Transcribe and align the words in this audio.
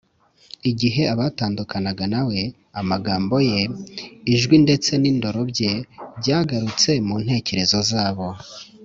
igihe 0.71 1.01
batandukanaga 1.19 2.05
na 2.13 2.21
we, 2.29 2.39
amagambo 2.81 3.35
ye, 3.51 3.61
ijwi 4.33 4.55
ndetse 4.65 4.91
n’indoro 4.97 5.39
bye 5.51 5.73
byagarutse 6.19 6.89
mu 7.07 7.15
ntekerezo 7.23 7.79
zabo 7.91 8.25